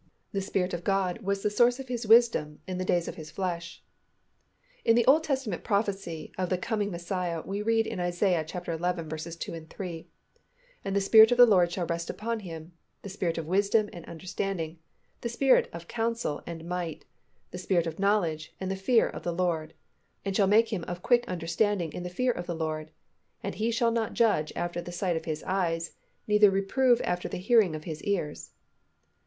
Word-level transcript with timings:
The 0.31 0.41
Spirit 0.41 0.73
of 0.73 0.83
God 0.83 1.19
was 1.21 1.43
the 1.43 1.51
source 1.51 1.79
of 1.79 1.87
His 1.87 2.07
wisdom 2.07 2.57
in 2.65 2.79
the 2.79 2.83
days 2.83 3.07
of 3.07 3.17
His 3.17 3.29
flesh._ 3.29 3.85
In 4.83 4.95
the 4.95 5.05
Old 5.05 5.23
Testament 5.23 5.63
prophecy 5.63 6.31
of 6.39 6.49
the 6.49 6.57
coming 6.57 6.89
Messiah 6.89 7.43
we 7.45 7.61
read 7.61 7.85
in 7.85 7.99
Isa. 7.99 8.43
xi. 8.43 9.37
2, 9.39 9.65
3, 9.67 10.07
"And 10.83 10.95
the 10.95 11.01
Spirit 11.01 11.31
of 11.31 11.37
the 11.37 11.45
LORD 11.45 11.71
shall 11.71 11.85
rest 11.85 12.09
upon 12.09 12.39
Him, 12.39 12.71
the 13.03 13.09
spirit 13.09 13.37
of 13.37 13.45
wisdom 13.45 13.91
and 13.93 14.03
understanding, 14.05 14.79
the 15.21 15.29
spirit 15.29 15.69
of 15.71 15.87
counsel 15.87 16.41
and 16.47 16.65
might, 16.67 17.05
the 17.51 17.59
spirit 17.59 17.85
of 17.85 17.99
knowledge 17.99 18.55
and 18.59 18.71
of 18.71 18.79
the 18.79 18.83
fear 18.83 19.07
of 19.07 19.21
the 19.21 19.31
LORD. 19.31 19.75
And 20.25 20.35
shall 20.35 20.47
make 20.47 20.73
Him 20.73 20.83
of 20.85 21.03
quick 21.03 21.25
understanding 21.27 21.93
in 21.93 22.01
the 22.01 22.09
fear 22.09 22.31
of 22.31 22.47
the 22.47 22.55
LORD: 22.55 22.89
and 23.43 23.53
He 23.53 23.69
shall 23.69 23.91
not 23.91 24.15
judge 24.15 24.51
after 24.55 24.81
the 24.81 24.91
sight 24.91 25.15
of 25.15 25.25
His 25.25 25.43
eyes, 25.43 25.91
neither 26.27 26.49
reprove 26.49 27.01
after 27.03 27.27
the 27.29 27.37
hearing 27.37 27.75
of 27.75 27.83
His 27.83 28.01
ears." 28.03 28.53